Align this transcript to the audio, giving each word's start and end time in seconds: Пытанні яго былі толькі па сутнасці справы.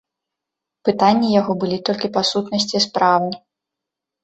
Пытанні 0.89 1.29
яго 1.41 1.51
былі 1.65 1.77
толькі 1.91 2.11
па 2.17 2.21
сутнасці 2.33 2.85
справы. 2.89 3.29